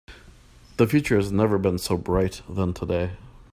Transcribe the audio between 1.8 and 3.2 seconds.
bright than today.